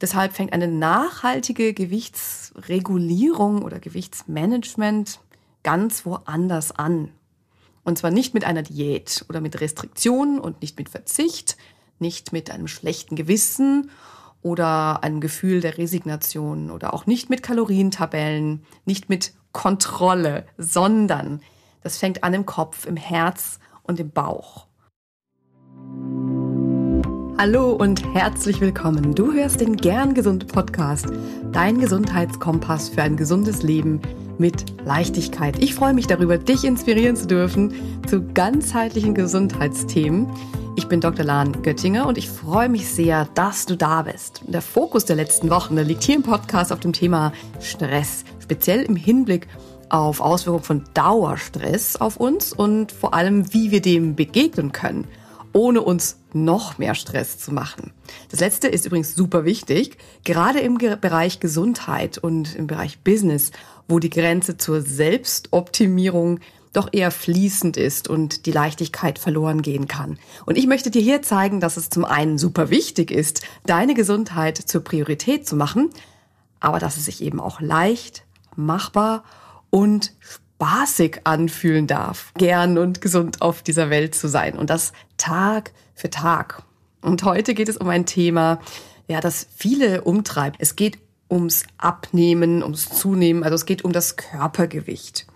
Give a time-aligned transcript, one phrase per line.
[0.00, 5.20] Deshalb fängt eine nachhaltige Gewichtsregulierung oder Gewichtsmanagement
[5.64, 7.10] ganz woanders an.
[7.84, 11.56] Und zwar nicht mit einer Diät oder mit Restriktionen und nicht mit Verzicht,
[11.98, 13.90] nicht mit einem schlechten Gewissen
[14.42, 21.40] oder einem Gefühl der Resignation oder auch nicht mit Kalorientabellen, nicht mit Kontrolle, sondern
[21.82, 24.66] das fängt an im Kopf, im Herz und im Bauch.
[27.40, 29.14] Hallo und herzlich willkommen.
[29.14, 31.06] Du hörst den Gern Gesund Podcast,
[31.52, 34.00] dein Gesundheitskompass für ein gesundes Leben
[34.38, 35.62] mit Leichtigkeit.
[35.62, 37.72] Ich freue mich darüber, dich inspirieren zu dürfen
[38.08, 40.26] zu ganzheitlichen Gesundheitsthemen.
[40.74, 41.24] Ich bin Dr.
[41.24, 44.42] Lahn Göttinger und ich freue mich sehr, dass du da bist.
[44.48, 48.82] Der Fokus der letzten Wochen der liegt hier im Podcast auf dem Thema Stress, speziell
[48.82, 49.46] im Hinblick
[49.90, 55.06] auf Auswirkungen von Dauerstress auf uns und vor allem, wie wir dem begegnen können
[55.58, 57.92] ohne uns noch mehr Stress zu machen.
[58.30, 63.50] Das letzte ist übrigens super wichtig, gerade im Bereich Gesundheit und im Bereich Business,
[63.88, 66.38] wo die Grenze zur Selbstoptimierung
[66.72, 70.20] doch eher fließend ist und die Leichtigkeit verloren gehen kann.
[70.46, 74.58] Und ich möchte dir hier zeigen, dass es zum einen super wichtig ist, deine Gesundheit
[74.58, 75.90] zur Priorität zu machen,
[76.60, 78.22] aber dass es sich eben auch leicht,
[78.54, 79.24] machbar
[79.70, 80.12] und
[80.58, 84.58] spaßig anfühlen darf, gern und gesund auf dieser Welt zu sein.
[84.58, 86.64] Und das Tag für Tag.
[87.00, 88.58] Und heute geht es um ein Thema,
[89.06, 90.56] ja, das viele umtreibt.
[90.58, 90.98] Es geht
[91.30, 95.28] ums Abnehmen, ums Zunehmen, also es geht um das Körpergewicht.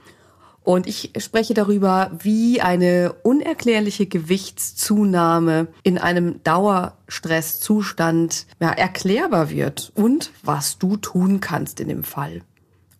[0.64, 10.32] Und ich spreche darüber, wie eine unerklärliche Gewichtszunahme in einem Dauerstresszustand ja, erklärbar wird und
[10.42, 12.42] was du tun kannst in dem Fall.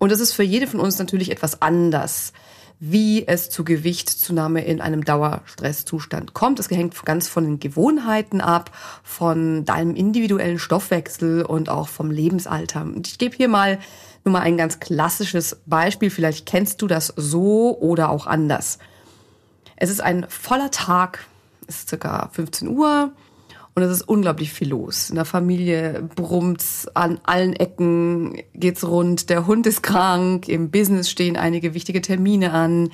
[0.03, 2.33] Und es ist für jede von uns natürlich etwas anders,
[2.81, 6.59] wie es zu Gewichtszunahme in einem Dauerstresszustand kommt.
[6.59, 12.83] Es hängt ganz von den Gewohnheiten ab, von deinem individuellen Stoffwechsel und auch vom Lebensalter.
[12.83, 13.79] Und ich gebe hier mal
[14.25, 16.11] nur mal ein ganz klassisches Beispiel.
[16.11, 18.81] Vielleicht kennst du das so oder auch anders.
[19.77, 21.27] Es ist ein voller Tag,
[21.69, 23.13] es ist circa 15 Uhr
[23.75, 25.09] und es ist unglaublich viel los.
[25.09, 29.31] In der Familie brummt's an allen Ecken, geht's rund.
[29.31, 30.49] Der Hund ist krank.
[30.49, 32.91] Im Business stehen einige wichtige Termine an.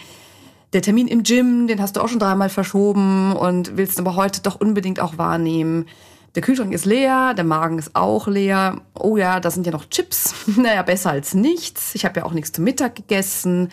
[0.72, 4.42] Der Termin im Gym, den hast du auch schon dreimal verschoben und willst aber heute
[4.42, 5.86] doch unbedingt auch wahrnehmen.
[6.34, 8.82] Der Kühlschrank ist leer, der Magen ist auch leer.
[8.94, 10.34] Oh ja, da sind ja noch Chips.
[10.56, 11.94] naja, besser als nichts.
[11.94, 13.70] Ich habe ja auch nichts zum Mittag gegessen.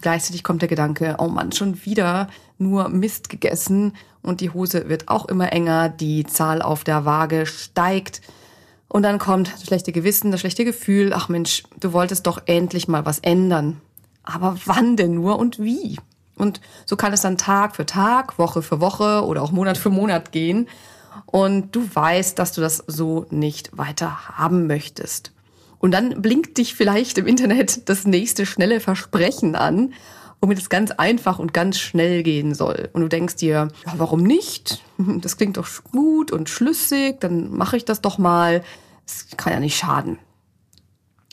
[0.00, 5.08] Gleichzeitig kommt der Gedanke, oh Mann, schon wieder nur Mist gegessen und die Hose wird
[5.08, 8.20] auch immer enger, die Zahl auf der Waage steigt.
[8.88, 12.88] Und dann kommt das schlechte Gewissen, das schlechte Gefühl, ach Mensch, du wolltest doch endlich
[12.88, 13.80] mal was ändern.
[14.22, 15.98] Aber wann denn nur und wie?
[16.36, 19.90] Und so kann es dann Tag für Tag, Woche für Woche oder auch Monat für
[19.90, 20.68] Monat gehen.
[21.26, 25.32] Und du weißt, dass du das so nicht weiter haben möchtest.
[25.78, 29.92] Und dann blinkt dich vielleicht im Internet das nächste schnelle Versprechen an
[30.40, 32.90] womit es ganz einfach und ganz schnell gehen soll.
[32.92, 34.82] Und du denkst dir, ja, warum nicht?
[35.20, 38.64] Das klingt doch gut und schlüssig, dann mache ich das doch mal.
[39.06, 40.18] Es kann ja nicht schaden.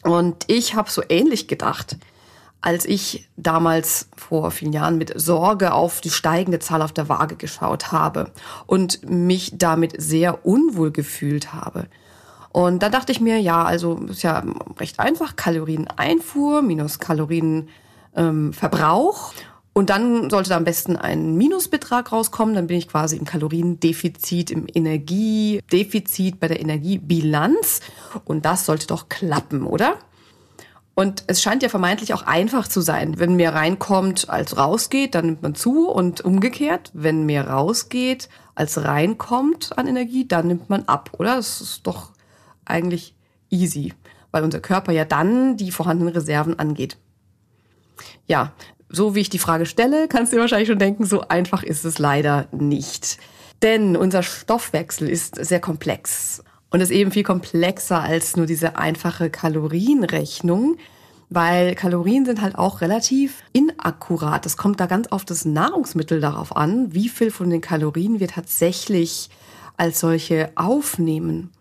[0.04, 1.98] Und ich habe so ähnlich gedacht,
[2.62, 7.36] als ich damals vor vielen Jahren mit Sorge auf die steigende Zahl auf der Waage
[7.36, 8.32] geschaut habe
[8.68, 11.88] und mich damit sehr unwohl gefühlt habe.
[12.56, 14.42] Und da dachte ich mir, ja, also ist ja
[14.80, 17.68] recht einfach, Kalorieneinfuhr minus Kalorien
[18.16, 18.54] ähm.
[19.74, 22.56] Und dann sollte da am besten ein Minusbetrag rauskommen.
[22.56, 27.82] Dann bin ich quasi im Kaloriendefizit, im Energiedefizit bei der Energiebilanz.
[28.24, 29.96] Und das sollte doch klappen, oder?
[30.94, 33.20] Und es scheint ja vermeintlich auch einfach zu sein.
[33.20, 36.92] Wenn mehr reinkommt als rausgeht, dann nimmt man zu und umgekehrt.
[36.94, 41.36] Wenn mehr rausgeht als reinkommt an Energie, dann nimmt man ab, oder?
[41.36, 42.15] Das ist doch
[42.66, 43.16] eigentlich
[43.50, 43.94] easy,
[44.32, 46.98] weil unser Körper ja dann die vorhandenen Reserven angeht.
[48.28, 48.54] Ja,
[48.90, 51.86] so wie ich die Frage stelle, kannst du dir wahrscheinlich schon denken, so einfach ist
[51.86, 53.18] es leider nicht.
[53.62, 59.30] Denn unser Stoffwechsel ist sehr komplex und ist eben viel komplexer als nur diese einfache
[59.30, 60.78] Kalorienrechnung,
[61.30, 64.46] weil Kalorien sind halt auch relativ inakkurat.
[64.46, 68.28] Es kommt da ganz auf das Nahrungsmittel darauf an, wie viel von den Kalorien wir
[68.28, 69.30] tatsächlich
[69.78, 71.52] als solche aufnehmen.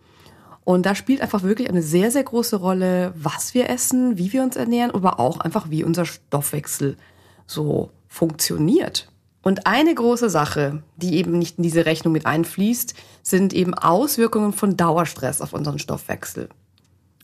[0.64, 4.42] Und da spielt einfach wirklich eine sehr, sehr große Rolle, was wir essen, wie wir
[4.42, 6.96] uns ernähren, aber auch einfach, wie unser Stoffwechsel
[7.46, 9.08] so funktioniert.
[9.42, 14.54] Und eine große Sache, die eben nicht in diese Rechnung mit einfließt, sind eben Auswirkungen
[14.54, 16.48] von Dauerstress auf unseren Stoffwechsel.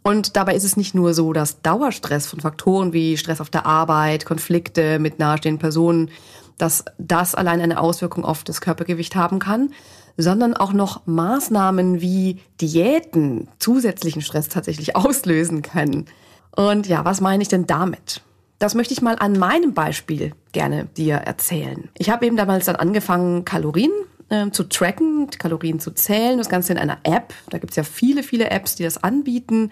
[0.02, 3.64] Und dabei ist es nicht nur so, dass Dauerstress von Faktoren wie Stress auf der
[3.64, 6.10] Arbeit, Konflikte mit nahestehenden Personen,
[6.58, 9.72] dass das allein eine Auswirkung auf das Körpergewicht haben kann,
[10.16, 16.06] sondern auch noch Maßnahmen wie Diäten zusätzlichen Stress tatsächlich auslösen können.
[16.54, 18.22] Und ja, was meine ich denn damit?
[18.58, 21.88] Das möchte ich mal an meinem Beispiel gerne dir erzählen.
[21.96, 23.92] Ich habe eben damals dann angefangen, Kalorien
[24.28, 27.32] äh, zu tracken, Kalorien zu zählen, das Ganze in einer App.
[27.48, 29.70] Da gibt es ja viele, viele Apps, die das anbieten,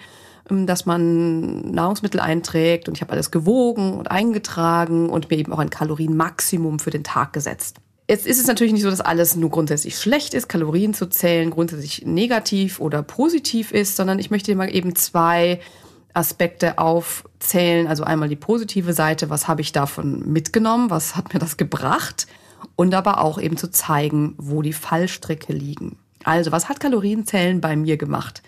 [0.50, 5.52] ähm, dass man Nahrungsmittel einträgt und ich habe alles gewogen und eingetragen und mir eben
[5.52, 7.76] auch ein Kalorienmaximum für den Tag gesetzt.
[8.10, 11.50] Jetzt ist es natürlich nicht so, dass alles nur grundsätzlich schlecht ist, Kalorien zu zählen,
[11.50, 15.60] grundsätzlich negativ oder positiv ist, sondern ich möchte mal eben zwei
[16.14, 17.86] Aspekte aufzählen.
[17.86, 22.26] Also einmal die positive Seite, was habe ich davon mitgenommen, was hat mir das gebracht
[22.76, 25.98] und aber auch eben zu zeigen, wo die Fallstricke liegen.
[26.24, 28.42] Also, was hat Kalorienzählen bei mir gemacht?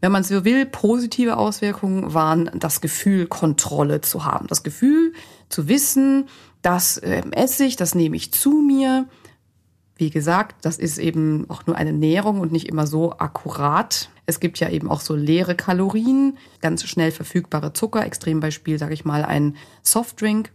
[0.00, 4.46] Wenn man so will, positive Auswirkungen waren das Gefühl, Kontrolle zu haben.
[4.46, 5.12] Das Gefühl
[5.50, 6.28] zu wissen,
[6.62, 9.06] das äh, esse ich, das nehme ich zu mir.
[9.96, 14.08] Wie gesagt, das ist eben auch nur eine Nährung und nicht immer so akkurat.
[14.24, 19.04] Es gibt ja eben auch so leere Kalorien, ganz schnell verfügbare Zucker, Extrembeispiel, sage ich
[19.04, 20.52] mal, ein Softdrink.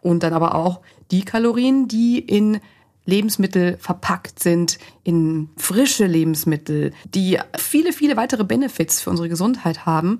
[0.00, 0.80] Und dann aber auch
[1.10, 2.60] die Kalorien, die in
[3.04, 10.18] Lebensmittel verpackt sind, in frische Lebensmittel, die viele, viele weitere Benefits für unsere Gesundheit haben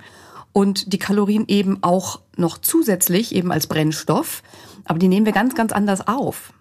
[0.52, 4.42] und die Kalorien eben auch noch zusätzlich eben als Brennstoff,
[4.88, 6.52] aber die nehmen wir ganz, ganz anders auf.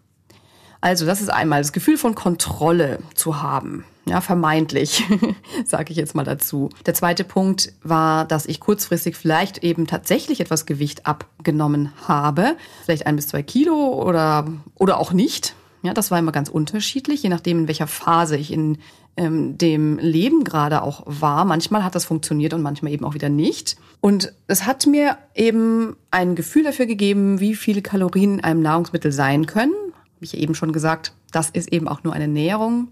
[0.79, 3.83] Also das ist einmal das Gefühl von Kontrolle zu haben.
[4.05, 5.03] Ja, vermeintlich,
[5.65, 6.69] sage ich jetzt mal dazu.
[6.85, 12.55] Der zweite Punkt war, dass ich kurzfristig vielleicht eben tatsächlich etwas Gewicht abgenommen habe.
[12.85, 15.55] Vielleicht ein bis zwei Kilo oder, oder auch nicht.
[15.87, 18.77] Ja, das war immer ganz unterschiedlich, je nachdem, in welcher Phase ich in
[19.15, 21.45] ähm, dem Leben gerade auch war.
[21.45, 23.77] Manchmal hat das funktioniert und manchmal eben auch wieder nicht.
[24.01, 29.13] Und es hat mir eben ein Gefühl dafür gegeben, wie viele Kalorien in einem Nahrungsmittel
[29.13, 29.71] sein können.
[30.19, 32.89] Wie ich eben schon gesagt, das ist eben auch nur eine Näherung.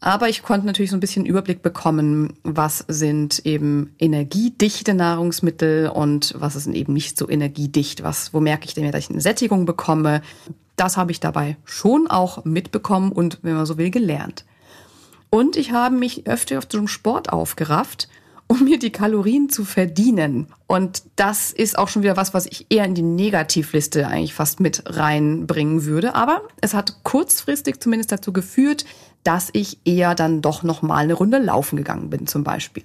[0.00, 6.34] Aber ich konnte natürlich so ein bisschen Überblick bekommen, was sind eben energiedichte Nahrungsmittel und
[6.38, 8.02] was ist eben nicht so energiedicht.
[8.02, 10.22] Was, wo merke ich denn, dass ich eine Sättigung bekomme?
[10.82, 14.44] Das habe ich dabei schon auch mitbekommen und, wenn man so will, gelernt.
[15.30, 18.08] Und ich habe mich öfter auf einem Sport aufgerafft
[18.48, 20.48] um mir die Kalorien zu verdienen.
[20.66, 24.60] Und das ist auch schon wieder was, was ich eher in die Negativliste eigentlich fast
[24.60, 26.14] mit reinbringen würde.
[26.16, 28.84] Aber es hat kurzfristig zumindest dazu geführt,
[29.24, 32.84] dass ich eher dann doch noch mal eine Runde laufen gegangen bin, zum Beispiel.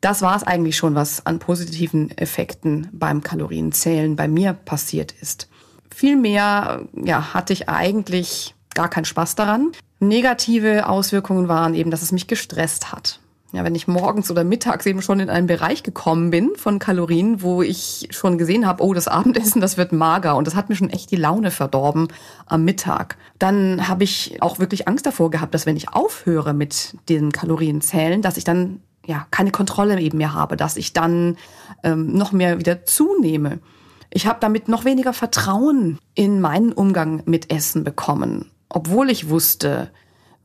[0.00, 5.48] Das war es eigentlich schon, was an positiven Effekten beim Kalorienzählen bei mir passiert ist.
[5.90, 9.72] Vielmehr ja, hatte ich eigentlich gar keinen Spaß daran.
[10.00, 13.20] Negative Auswirkungen waren eben, dass es mich gestresst hat
[13.52, 17.40] ja, wenn ich morgens oder mittags eben schon in einen Bereich gekommen bin von Kalorien,
[17.40, 20.76] wo ich schon gesehen habe, oh, das Abendessen, das wird mager und das hat mir
[20.76, 22.08] schon echt die Laune verdorben
[22.44, 23.16] am Mittag.
[23.38, 28.20] Dann habe ich auch wirklich Angst davor gehabt, dass wenn ich aufhöre mit den Kalorienzählen,
[28.20, 31.38] dass ich dann ja keine Kontrolle eben mehr habe, dass ich dann
[31.82, 33.60] ähm, noch mehr wieder zunehme.
[34.10, 39.90] Ich habe damit noch weniger Vertrauen in meinen Umgang mit Essen bekommen, obwohl ich wusste,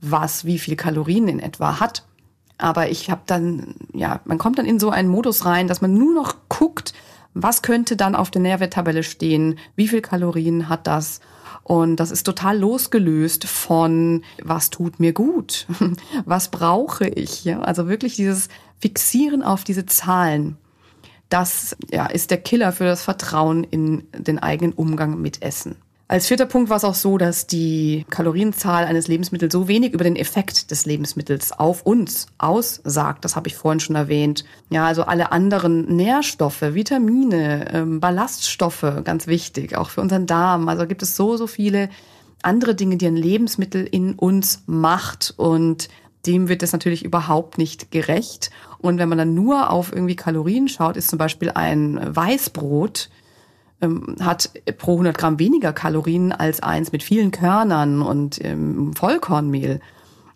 [0.02, 2.06] was wie viel Kalorien in etwa hat.
[2.58, 5.94] Aber ich habe dann, ja, man kommt dann in so einen Modus rein, dass man
[5.94, 6.94] nur noch guckt,
[7.34, 11.20] was könnte dann auf der Nährwerttabelle stehen, wie viel Kalorien hat das.
[11.64, 15.66] Und das ist total losgelöst von, was tut mir gut,
[16.26, 17.46] was brauche ich.
[17.46, 17.62] Ja?
[17.62, 18.50] Also wirklich dieses
[18.80, 20.58] Fixieren auf diese Zahlen,
[21.34, 25.76] das ja, ist der Killer für das Vertrauen in den eigenen Umgang mit Essen.
[26.08, 30.04] Als vierter Punkt war es auch so, dass die Kalorienzahl eines Lebensmittels so wenig über
[30.04, 33.26] den Effekt des Lebensmittels auf uns aussagt.
[33.26, 34.46] Das habe ich vorhin schon erwähnt.
[34.70, 40.70] Ja, also alle anderen Nährstoffe, Vitamine, ähm, Ballaststoffe, ganz wichtig, auch für unseren Darm.
[40.70, 41.90] Also gibt es so, so viele
[42.44, 45.88] andere Dinge, die ein Lebensmittel in uns macht und
[46.26, 48.50] dem wird es natürlich überhaupt nicht gerecht.
[48.78, 53.10] Und wenn man dann nur auf irgendwie Kalorien schaut, ist zum Beispiel ein Weißbrot
[53.84, 59.82] ähm, hat pro 100 Gramm weniger Kalorien als eins mit vielen Körnern und ähm, Vollkornmehl.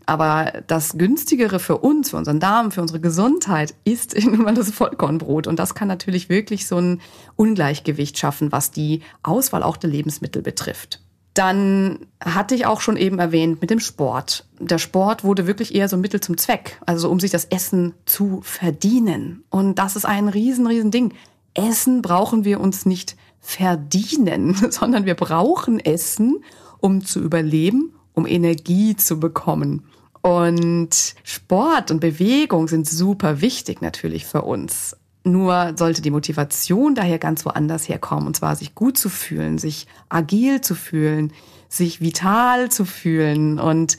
[0.05, 4.71] Aber das günstigere für uns, für unseren Darm, für unsere Gesundheit ist nun mal das
[4.71, 5.47] Vollkornbrot.
[5.47, 7.01] Und das kann natürlich wirklich so ein
[7.35, 11.01] Ungleichgewicht schaffen, was die Auswahl auch der Lebensmittel betrifft.
[11.37, 14.47] Dann hatte ich auch schon eben erwähnt mit dem Sport.
[14.59, 17.93] Der Sport wurde wirklich eher so ein Mittel zum Zweck, also um sich das Essen
[18.05, 19.43] zu verdienen.
[19.51, 21.13] Und das ist ein riesen, riesen Ding.
[21.53, 26.43] Essen brauchen wir uns nicht verdienen, sondern wir brauchen Essen,
[26.79, 29.83] um zu überleben, um Energie zu bekommen.
[30.23, 34.97] Und Sport und Bewegung sind super wichtig natürlich für uns.
[35.27, 39.87] Nur sollte die Motivation daher ganz woanders herkommen, und zwar sich gut zu fühlen, sich
[40.07, 41.33] agil zu fühlen,
[41.67, 43.97] sich vital zu fühlen und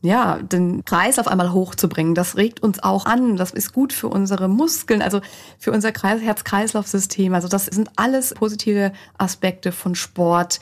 [0.00, 3.36] ja, den Kreis auf einmal hochzubringen, das regt uns auch an.
[3.36, 5.20] Das ist gut für unsere Muskeln, also
[5.58, 7.34] für unser Herz-Kreislauf-System.
[7.34, 10.58] Also das sind alles positive Aspekte von Sport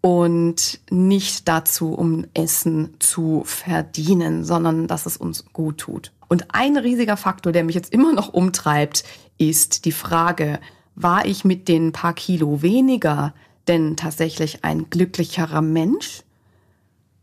[0.00, 6.12] und nicht dazu, um Essen zu verdienen, sondern dass es uns gut tut.
[6.28, 9.04] Und ein riesiger Faktor, der mich jetzt immer noch umtreibt,
[9.38, 10.60] ist die Frage,
[10.94, 13.34] war ich mit den paar Kilo weniger
[13.66, 16.22] denn tatsächlich ein glücklicherer Mensch?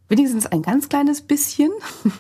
[0.10, 1.72] Wenigstens ein ganz kleines bisschen.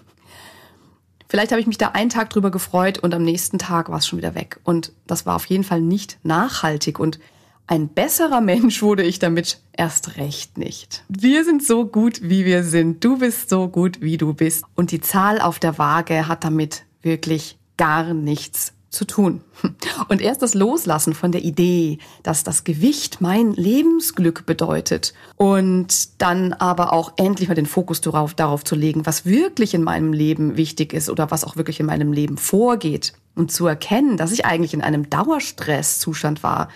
[1.27, 4.07] Vielleicht habe ich mich da einen Tag drüber gefreut und am nächsten Tag war es
[4.07, 4.59] schon wieder weg.
[4.63, 7.19] Und das war auf jeden Fall nicht nachhaltig und
[7.67, 11.03] ein besserer Mensch wurde ich damit erst recht nicht.
[11.07, 13.03] Wir sind so gut, wie wir sind.
[13.03, 14.65] Du bist so gut, wie du bist.
[14.75, 19.41] Und die Zahl auf der Waage hat damit wirklich gar nichts zu tun.
[20.09, 26.51] Und erst das Loslassen von der Idee, dass das Gewicht mein Lebensglück bedeutet und dann
[26.51, 30.57] aber auch endlich mal den Fokus darauf, darauf zu legen, was wirklich in meinem Leben
[30.57, 34.45] wichtig ist oder was auch wirklich in meinem Leben vorgeht und zu erkennen, dass ich
[34.45, 36.67] eigentlich in einem Dauerstresszustand war,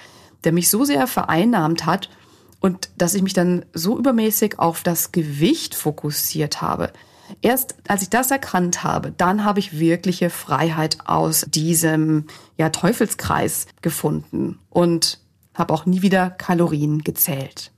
[0.43, 2.09] der mich so sehr vereinnahmt hat
[2.59, 6.91] und dass ich mich dann so übermäßig auf das Gewicht fokussiert habe
[7.41, 12.25] Erst als ich das erkannt habe, dann habe ich wirkliche Freiheit aus diesem
[12.57, 15.19] ja, Teufelskreis gefunden und
[15.53, 17.71] habe auch nie wieder Kalorien gezählt.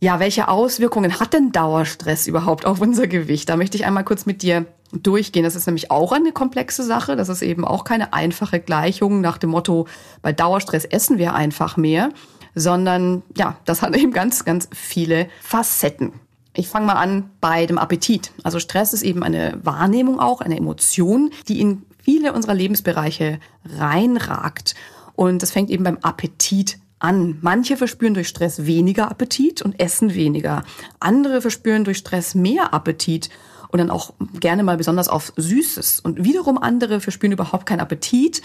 [0.00, 3.48] Ja, welche Auswirkungen hat denn Dauerstress überhaupt auf unser Gewicht?
[3.48, 4.66] Da möchte ich einmal kurz mit dir
[5.02, 5.44] durchgehen.
[5.44, 7.16] Das ist nämlich auch eine komplexe Sache.
[7.16, 9.86] Das ist eben auch keine einfache Gleichung nach dem Motto,
[10.22, 12.10] bei Dauerstress essen wir einfach mehr,
[12.54, 16.12] sondern ja, das hat eben ganz, ganz viele Facetten.
[16.56, 18.30] Ich fange mal an bei dem Appetit.
[18.44, 23.40] Also Stress ist eben eine Wahrnehmung auch, eine Emotion, die in viele unserer Lebensbereiche
[23.76, 24.76] reinragt.
[25.16, 27.38] Und das fängt eben beim Appetit an.
[27.40, 30.62] Manche verspüren durch Stress weniger Appetit und essen weniger.
[31.00, 33.30] Andere verspüren durch Stress mehr Appetit
[33.74, 35.98] und dann auch gerne mal besonders auf Süßes.
[35.98, 38.40] Und wiederum andere verspüren überhaupt keinen Appetit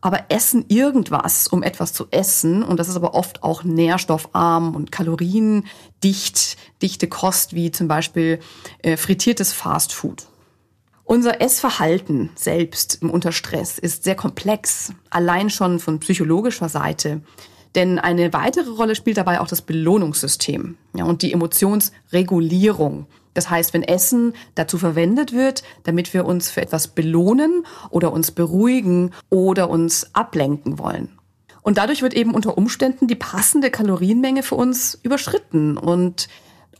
[0.00, 2.62] aber essen irgendwas, um etwas zu essen.
[2.62, 8.40] Und das ist aber oft auch nährstoffarm und kaloriendicht, dichte Kost, wie zum Beispiel
[8.82, 10.26] äh, frittiertes Fastfood.
[11.04, 17.20] Unser Essverhalten selbst unter Stress ist sehr komplex, allein schon von psychologischer Seite.
[17.74, 23.06] Denn eine weitere Rolle spielt dabei auch das Belohnungssystem ja, und die Emotionsregulierung.
[23.34, 28.30] Das heißt, wenn Essen dazu verwendet wird, damit wir uns für etwas belohnen oder uns
[28.30, 31.10] beruhigen oder uns ablenken wollen.
[31.62, 35.76] Und dadurch wird eben unter Umständen die passende Kalorienmenge für uns überschritten.
[35.76, 36.28] Und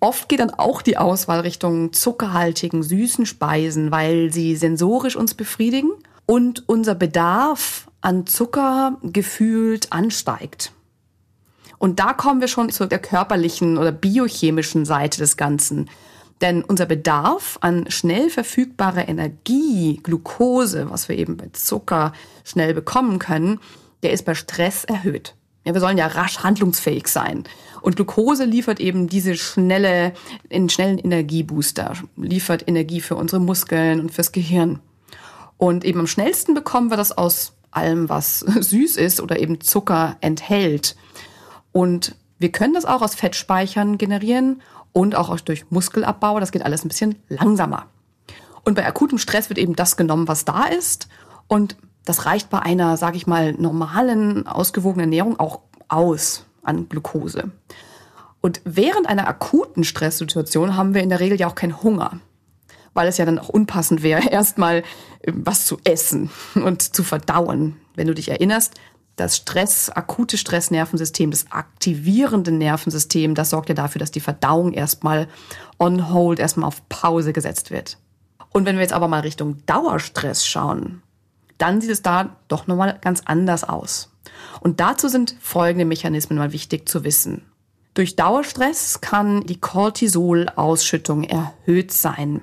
[0.00, 5.90] oft geht dann auch die Auswahl Richtung zuckerhaltigen, süßen Speisen, weil sie sensorisch uns befriedigen
[6.26, 10.72] und unser Bedarf an Zucker gefühlt ansteigt.
[11.78, 15.88] Und da kommen wir schon zu der körperlichen oder biochemischen Seite des Ganzen.
[16.40, 22.12] Denn unser Bedarf an schnell verfügbarer Energie, Glucose, was wir eben bei Zucker
[22.44, 23.60] schnell bekommen können,
[24.02, 25.34] der ist bei Stress erhöht.
[25.64, 27.44] Ja, wir sollen ja rasch handlungsfähig sein.
[27.82, 30.14] Und Glucose liefert eben diese schnelle,
[30.48, 34.80] in schnellen Energiebooster, liefert Energie für unsere Muskeln und fürs Gehirn.
[35.58, 40.16] Und eben am schnellsten bekommen wir das aus allem, was süß ist oder eben Zucker
[40.22, 40.96] enthält.
[41.72, 46.40] Und wir können das auch aus Fettspeichern generieren und auch durch Muskelabbau.
[46.40, 47.86] Das geht alles ein bisschen langsamer.
[48.64, 51.08] Und bei akutem Stress wird eben das genommen, was da ist.
[51.48, 57.50] Und das reicht bei einer, sage ich mal, normalen, ausgewogenen Ernährung auch aus an Glucose.
[58.40, 62.20] Und während einer akuten Stresssituation haben wir in der Regel ja auch keinen Hunger,
[62.94, 64.82] weil es ja dann auch unpassend wäre, erstmal
[65.26, 67.76] was zu essen und zu verdauen.
[67.94, 68.74] Wenn du dich erinnerst,
[69.20, 75.28] das Stress, akute Stressnervensystem, das aktivierende Nervensystem, das sorgt ja dafür, dass die Verdauung erstmal
[75.78, 77.98] on hold, erstmal auf Pause gesetzt wird.
[78.52, 81.02] Und wenn wir jetzt aber mal Richtung Dauerstress schauen,
[81.58, 84.10] dann sieht es da doch nochmal ganz anders aus.
[84.60, 87.42] Und dazu sind folgende Mechanismen mal wichtig zu wissen.
[87.94, 92.42] Durch Dauerstress kann die Cortisolausschüttung erhöht sein.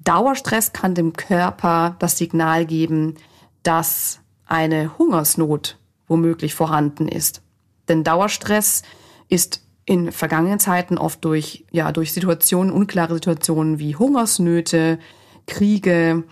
[0.00, 3.14] Dauerstress kann dem Körper das Signal geben,
[3.62, 4.19] dass
[4.50, 7.40] eine Hungersnot womöglich vorhanden ist.
[7.88, 8.82] Denn Dauerstress
[9.28, 14.98] ist in vergangenen Zeiten oft durch, ja, durch Situationen, unklare Situationen wie Hungersnöte,
[15.46, 16.24] Kriege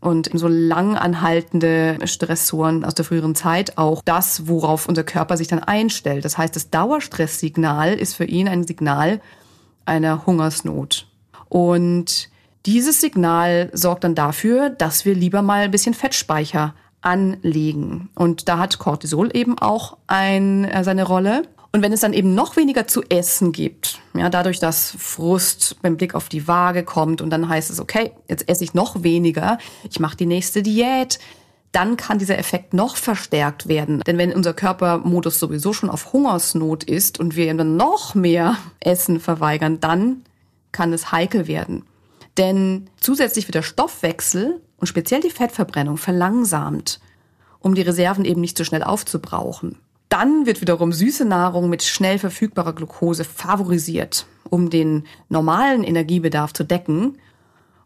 [0.00, 5.48] und so lang anhaltende Stressoren aus der früheren Zeit auch das, worauf unser Körper sich
[5.48, 6.24] dann einstellt.
[6.24, 9.20] Das heißt, das Dauerstresssignal ist für ihn ein Signal
[9.84, 11.06] einer Hungersnot.
[11.48, 12.30] Und
[12.66, 18.08] dieses Signal sorgt dann dafür, dass wir lieber mal ein bisschen Fettspeicher anlegen.
[18.14, 21.42] Und da hat Cortisol eben auch ein, äh, seine Rolle.
[21.72, 25.96] Und wenn es dann eben noch weniger zu essen gibt, ja, dadurch, dass Frust beim
[25.96, 29.58] Blick auf die Waage kommt und dann heißt es, okay, jetzt esse ich noch weniger,
[29.90, 31.18] ich mache die nächste Diät,
[31.72, 34.00] dann kann dieser Effekt noch verstärkt werden.
[34.06, 39.18] Denn wenn unser Körpermodus sowieso schon auf Hungersnot ist und wir dann noch mehr Essen
[39.18, 40.22] verweigern, dann
[40.70, 41.84] kann es heikel werden.
[42.38, 47.00] Denn zusätzlich wird der Stoffwechsel und speziell die Fettverbrennung verlangsamt,
[47.60, 49.78] um die Reserven eben nicht so schnell aufzubrauchen.
[50.08, 56.64] Dann wird wiederum süße Nahrung mit schnell verfügbarer Glucose favorisiert, um den normalen Energiebedarf zu
[56.64, 57.18] decken.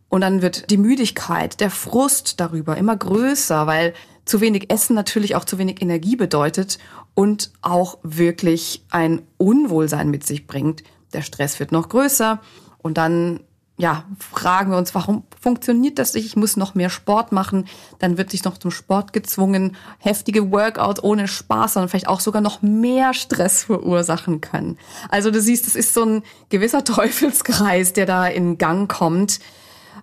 [0.08, 5.36] Und dann wird die Müdigkeit, der Frust darüber immer größer, weil zu wenig Essen natürlich
[5.36, 6.78] auch zu wenig Energie bedeutet
[7.14, 10.82] und auch wirklich ein Unwohlsein mit sich bringt.
[11.12, 12.40] Der Stress wird noch größer
[12.78, 13.40] und dann
[13.78, 16.24] ja, fragen wir uns, warum funktioniert das nicht?
[16.24, 17.66] Ich muss noch mehr Sport machen.
[17.98, 19.76] Dann wird sich noch zum Sport gezwungen.
[19.98, 24.78] Heftige Workouts ohne Spaß, sondern vielleicht auch sogar noch mehr Stress verursachen können.
[25.10, 29.40] Also du siehst, es ist so ein gewisser Teufelskreis, der da in Gang kommt.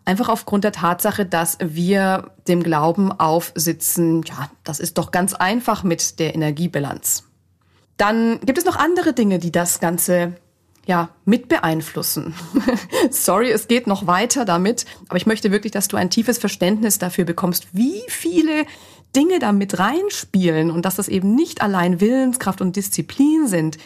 [0.06, 5.84] Einfach aufgrund der Tatsache, dass wir dem Glauben aufsitzen, ja, das ist doch ganz einfach
[5.84, 7.24] mit der Energiebilanz.
[7.98, 10.36] Dann gibt es noch andere Dinge, die das Ganze
[10.86, 12.34] ja, mit beeinflussen.
[13.10, 17.00] Sorry, es geht noch weiter damit, aber ich möchte wirklich, dass du ein tiefes Verständnis
[17.00, 18.66] dafür bekommst, wie viele
[19.16, 23.78] Dinge da mit reinspielen und dass das eben nicht allein Willenskraft und Disziplin sind,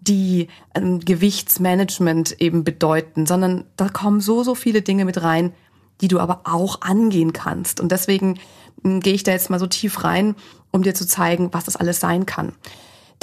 [0.00, 5.52] die ähm, Gewichtsmanagement eben bedeuten, sondern da kommen so, so viele Dinge mit rein,
[6.00, 7.80] die du aber auch angehen kannst.
[7.80, 8.38] Und deswegen
[8.84, 10.36] äh, gehe ich da jetzt mal so tief rein,
[10.70, 12.52] um dir zu zeigen, was das alles sein kann.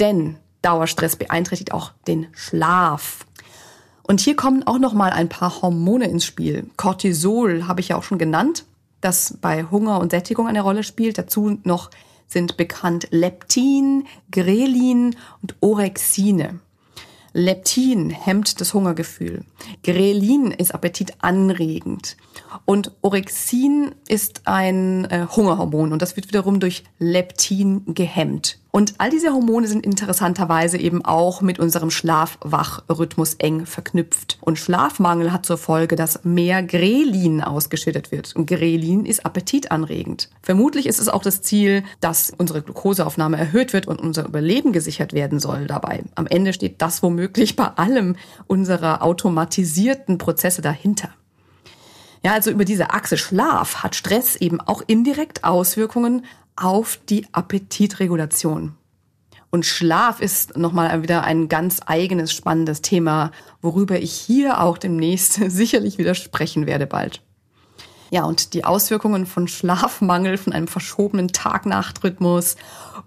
[0.00, 3.26] Denn Dauerstress beeinträchtigt auch den Schlaf.
[4.02, 6.70] Und hier kommen auch noch mal ein paar Hormone ins Spiel.
[6.76, 8.64] Cortisol habe ich ja auch schon genannt,
[9.00, 11.18] das bei Hunger und Sättigung eine Rolle spielt.
[11.18, 11.90] Dazu noch
[12.26, 16.60] sind bekannt Leptin, Grelin und Orexine.
[17.34, 19.44] Leptin hemmt das Hungergefühl.
[19.82, 22.16] Grelin ist appetitanregend.
[22.64, 28.58] Und Orexin ist ein äh, Hungerhormon und das wird wiederum durch Leptin gehemmt.
[28.74, 34.38] Und all diese Hormone sind interessanterweise eben auch mit unserem Schlaf-Wach-Rhythmus eng verknüpft.
[34.40, 38.34] Und Schlafmangel hat zur Folge, dass mehr Grelin ausgeschüttet wird.
[38.34, 40.30] Und Grelin ist appetitanregend.
[40.40, 45.12] Vermutlich ist es auch das Ziel, dass unsere Glukoseaufnahme erhöht wird und unser Überleben gesichert
[45.12, 46.04] werden soll dabei.
[46.14, 51.10] Am Ende steht das womöglich bei allem unserer automatisierten Prozesse dahinter.
[52.24, 56.24] Ja, also über diese Achse Schlaf hat Stress eben auch indirekt Auswirkungen
[56.56, 58.76] auf die Appetitregulation.
[59.50, 65.34] Und Schlaf ist nochmal wieder ein ganz eigenes spannendes Thema, worüber ich hier auch demnächst
[65.50, 67.20] sicherlich wieder sprechen werde bald.
[68.10, 72.56] Ja, und die Auswirkungen von Schlafmangel, von einem verschobenen Tag-Nacht-Rhythmus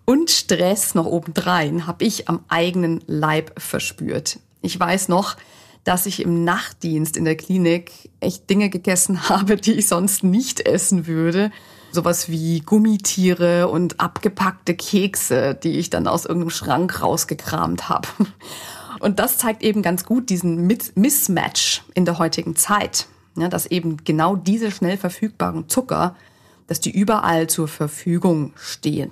[0.04, 4.39] und Stress noch obendrein habe ich am eigenen Leib verspürt.
[4.62, 5.38] Ich weiß noch,
[5.86, 10.60] dass ich im Nachtdienst in der Klinik echt Dinge gegessen habe, die ich sonst nicht
[10.67, 11.52] essen würde.
[11.91, 18.10] Sowas wie Gummitiere und abgepackte Kekse, die ich dann aus irgendeinem Schrank rausgekramt habe.
[19.02, 23.08] Und das zeigt eben ganz gut diesen Mismatch in der heutigen Zeit.
[23.38, 26.15] Ja, dass eben genau diese schnell verfügbaren Zucker,
[26.67, 29.12] dass die überall zur Verfügung stehen.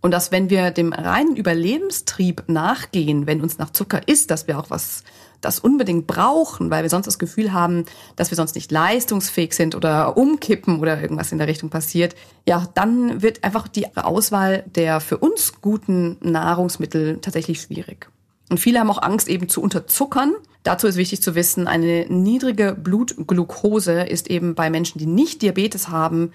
[0.00, 4.58] Und dass wenn wir dem reinen Überlebenstrieb nachgehen, wenn uns nach Zucker ist, dass wir
[4.58, 5.02] auch was
[5.44, 7.84] das unbedingt brauchen, weil wir sonst das Gefühl haben,
[8.16, 12.14] dass wir sonst nicht leistungsfähig sind oder umkippen oder irgendwas in der Richtung passiert,
[12.46, 18.08] ja, dann wird einfach die Auswahl der für uns guten Nahrungsmittel tatsächlich schwierig.
[18.50, 20.34] Und viele haben auch Angst eben zu unterzuckern.
[20.62, 25.88] Dazu ist wichtig zu wissen, eine niedrige Blutglucose ist eben bei Menschen, die nicht Diabetes
[25.88, 26.32] haben,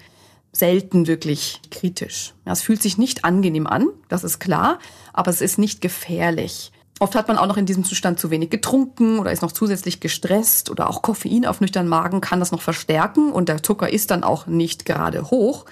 [0.52, 2.34] selten wirklich kritisch.
[2.44, 4.78] Es fühlt sich nicht angenehm an, das ist klar,
[5.12, 6.72] aber es ist nicht gefährlich.
[7.00, 10.00] Oft hat man auch noch in diesem Zustand zu wenig getrunken oder ist noch zusätzlich
[10.00, 14.10] gestresst oder auch Koffein auf nüchternen Magen kann das noch verstärken und der Zucker ist
[14.10, 15.64] dann auch nicht gerade hoch.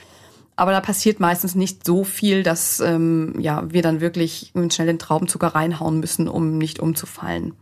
[0.56, 4.98] Aber da passiert meistens nicht so viel, dass ähm, ja, wir dann wirklich schnell den
[4.98, 7.52] Traubenzucker reinhauen müssen, um nicht umzufallen.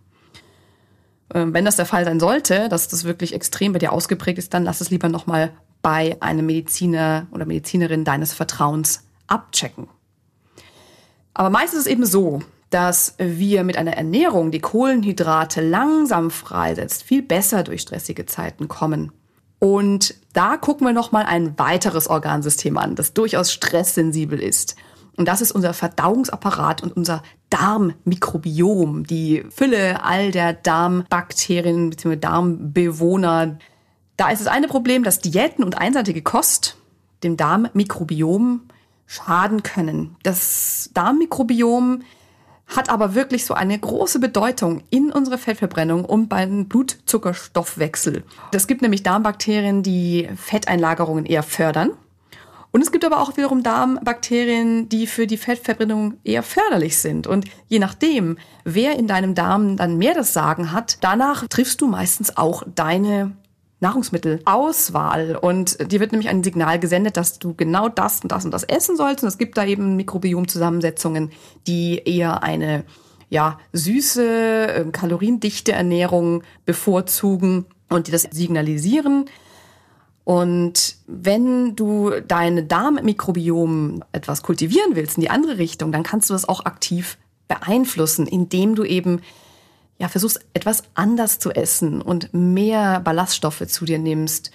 [1.35, 4.55] Ähm, wenn das der Fall sein sollte, dass das wirklich extrem bei dir ausgeprägt ist,
[4.55, 5.51] dann lass es lieber nochmal
[5.83, 9.89] bei einem Mediziner oder Medizinerin deines Vertrauens abchecken.
[11.35, 17.03] Aber meistens ist es eben so, dass wir mit einer Ernährung, die Kohlenhydrate langsam freisetzt,
[17.03, 19.13] viel besser durch stressige Zeiten kommen.
[19.59, 24.77] Und da gucken wir noch mal ein weiteres Organsystem an, das durchaus stresssensibel ist.
[25.17, 32.17] Und das ist unser Verdauungsapparat und unser Darmmikrobiom, die Fülle all der Darmbakterien bzw.
[32.17, 33.59] Darmbewohner.
[34.19, 36.77] Da ist das eine Problem, dass Diäten und einseitige Kost
[37.23, 38.63] dem Darmmikrobiom
[39.07, 40.17] schaden können.
[40.23, 42.03] Das Darmmikrobiom
[42.67, 48.25] hat aber wirklich so eine große Bedeutung in unserer Fettverbrennung und beim Blutzuckerstoffwechsel.
[48.53, 51.91] Es gibt nämlich Darmbakterien, die Fetteinlagerungen eher fördern.
[52.73, 57.27] Und es gibt aber auch wiederum Darmbakterien, die für die Fettverbrennung eher förderlich sind.
[57.27, 61.87] Und je nachdem, wer in deinem Darm dann mehr das Sagen hat, danach triffst du
[61.87, 63.33] meistens auch deine
[63.81, 68.51] Nahrungsmittelauswahl und dir wird nämlich ein Signal gesendet, dass du genau das und das und
[68.51, 69.23] das essen sollst.
[69.23, 71.31] Und es gibt da eben Mikrobiomzusammensetzungen,
[71.67, 72.85] die eher eine
[73.29, 74.25] ja, süße,
[74.77, 79.27] ähm, kaloriendichte Ernährung bevorzugen und die das signalisieren.
[80.25, 86.35] Und wenn du deine Darmmikrobiom etwas kultivieren willst in die andere Richtung, dann kannst du
[86.35, 89.21] das auch aktiv beeinflussen, indem du eben
[89.99, 94.51] ja, versuchst etwas anders zu essen und mehr Ballaststoffe zu dir nimmst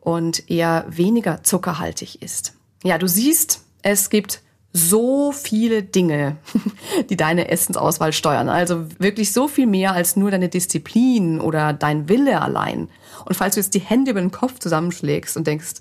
[0.00, 2.54] und eher weniger zuckerhaltig ist.
[2.82, 4.40] Ja, du siehst, es gibt
[4.72, 6.36] so viele Dinge,
[7.10, 8.48] die deine Essensauswahl steuern.
[8.48, 12.88] Also wirklich so viel mehr als nur deine Disziplin oder dein Wille allein.
[13.26, 15.74] Und falls du jetzt die Hände über den Kopf zusammenschlägst und denkst,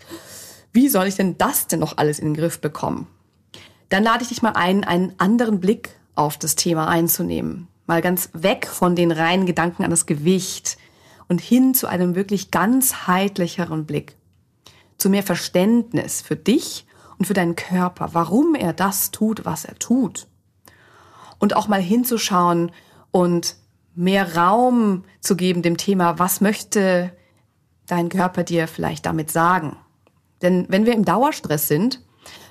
[0.74, 3.08] wie soll ich denn das denn noch alles in den Griff bekommen?
[3.90, 8.30] Dann lade ich dich mal ein, einen anderen Blick auf das Thema einzunehmen mal ganz
[8.34, 10.78] weg von den reinen Gedanken an das Gewicht
[11.28, 14.18] und hin zu einem wirklich ganzheitlicheren Blick,
[14.98, 16.86] zu mehr Verständnis für dich
[17.18, 20.28] und für deinen Körper, warum er das tut, was er tut.
[21.40, 22.72] Und auch mal hinzuschauen
[23.12, 23.56] und
[23.96, 27.12] mehr Raum zu geben dem Thema, was möchte
[27.88, 29.78] dein Körper dir vielleicht damit sagen.
[30.42, 32.02] Denn wenn wir im Dauerstress sind,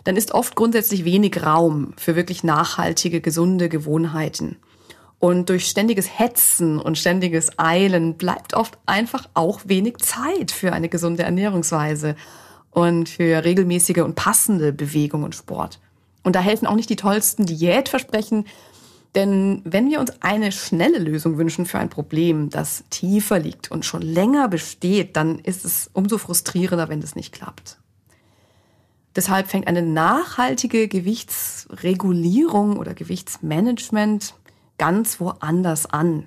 [0.05, 4.57] dann ist oft grundsätzlich wenig Raum für wirklich nachhaltige, gesunde Gewohnheiten.
[5.21, 10.89] Und durch ständiges Hetzen und ständiges Eilen bleibt oft einfach auch wenig Zeit für eine
[10.89, 12.17] gesunde Ernährungsweise
[12.71, 15.79] und für regelmäßige und passende Bewegung und Sport.
[16.23, 18.47] Und da helfen auch nicht die tollsten Diätversprechen,
[19.15, 23.85] denn wenn wir uns eine schnelle Lösung wünschen für ein Problem, das tiefer liegt und
[23.85, 27.79] schon länger besteht, dann ist es umso frustrierender, wenn das nicht klappt.
[29.17, 34.35] Deshalb fängt eine nachhaltige Gewichtsregulierung oder Gewichtsmanagement
[34.81, 36.27] ganz woanders an.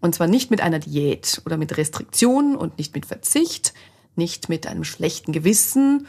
[0.00, 3.74] Und zwar nicht mit einer Diät oder mit Restriktionen und nicht mit Verzicht,
[4.14, 6.06] nicht mit einem schlechten Gewissen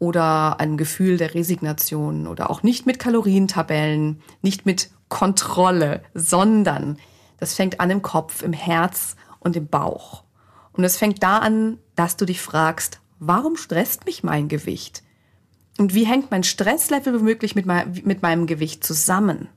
[0.00, 6.98] oder einem Gefühl der Resignation oder auch nicht mit Kalorientabellen, nicht mit Kontrolle, sondern
[7.38, 10.24] das fängt an im Kopf, im Herz und im Bauch.
[10.72, 15.04] Und es fängt da an, dass du dich fragst, warum stresst mich mein Gewicht?
[15.78, 19.48] Und wie hängt mein Stresslevel womöglich mit, mein, mit meinem Gewicht zusammen?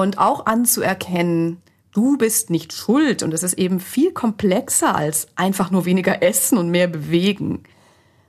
[0.00, 5.70] Und auch anzuerkennen, du bist nicht schuld und es ist eben viel komplexer als einfach
[5.70, 7.62] nur weniger essen und mehr bewegen,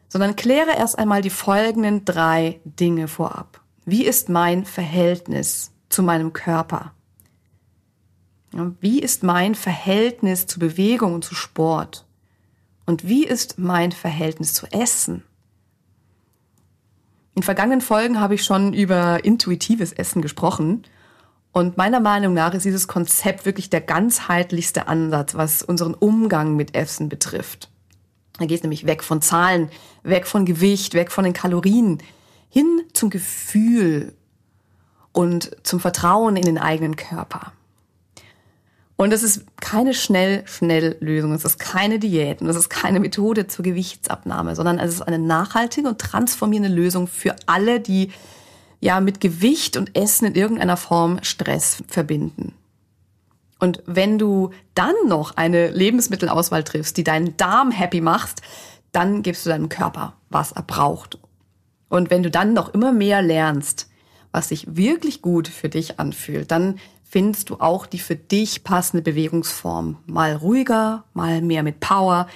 [0.08, 3.62] sondern kläre erst einmal die folgenden drei Dinge vorab.
[3.86, 6.94] Wie ist mein Verhältnis zu meinem Körper?
[8.80, 12.06] Wie ist mein Verhältnis zu Bewegung und zu Sport?
[12.86, 15.24] Und wie ist mein Verhältnis zu Essen?
[17.36, 20.84] In vergangenen Folgen habe ich schon über intuitives Essen gesprochen
[21.56, 26.76] und meiner Meinung nach ist dieses Konzept wirklich der ganzheitlichste Ansatz, was unseren Umgang mit
[26.76, 27.70] Essen betrifft.
[28.38, 29.70] Da geht es nämlich weg von Zahlen,
[30.04, 32.00] weg von Gewicht, weg von den Kalorien,
[32.50, 34.14] hin zum Gefühl
[35.14, 37.54] und zum Vertrauen in den eigenen Körper.
[38.98, 41.32] Und es ist keine schnell, schnell Lösung.
[41.32, 45.20] Es ist keine Diät und es ist keine Methode zur Gewichtsabnahme, sondern es ist eine
[45.20, 48.12] nachhaltige und transformierende Lösung für alle, die
[48.86, 52.54] ja mit Gewicht und Essen in irgendeiner Form Stress verbinden.
[53.60, 58.44] Und wenn du dann noch eine Lebensmittelauswahl triffst, die deinen Darm happy macht,
[58.92, 61.18] dann gibst du deinem Körper, was er braucht.
[61.90, 63.90] Und wenn du dann noch immer mehr lernst,
[64.32, 69.02] was sich wirklich gut für dich anfühlt, dann findest du auch die für dich passende
[69.02, 69.98] Bewegungsform.
[70.06, 72.28] Mal ruhiger, mal mehr mit Power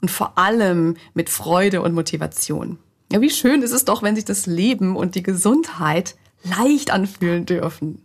[0.00, 2.78] und vor allem mit Freude und Motivation.
[3.10, 7.46] Ja, wie schön ist es doch, wenn sich das Leben und die Gesundheit leicht anfühlen
[7.46, 8.02] dürfen.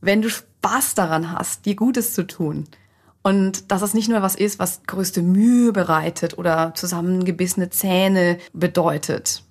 [0.00, 2.64] Wenn du Spaß daran hast, dir Gutes zu tun.
[3.22, 9.42] Und dass es nicht nur was ist, was größte Mühe bereitet oder zusammengebissene Zähne bedeutet,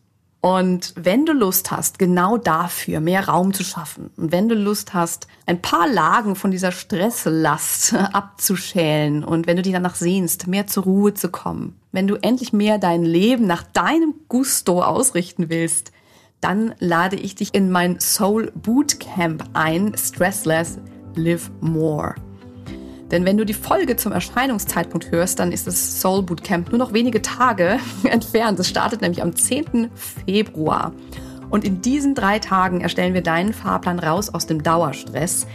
[0.46, 4.94] und wenn du Lust hast, genau dafür mehr Raum zu schaffen und wenn du Lust
[4.94, 10.68] hast, ein paar Lagen von dieser Stresslast abzuschälen und wenn du dich danach sehnst, mehr
[10.68, 15.92] zur Ruhe zu kommen, wenn du endlich mehr dein Leben nach deinem Gusto ausrichten willst,
[16.42, 20.78] dann lade ich dich in mein Soul Bootcamp ein, Stressless
[21.16, 22.14] Live More.
[23.12, 26.94] Denn wenn du die Folge zum Erscheinungszeitpunkt hörst, dann ist das Soul Bootcamp nur noch
[26.94, 28.60] wenige Tage entfernt.
[28.60, 29.90] Es startet nämlich am 10.
[29.94, 30.94] Februar.
[31.50, 35.46] Und in diesen drei Tagen erstellen wir deinen Fahrplan raus aus dem Dauerstress.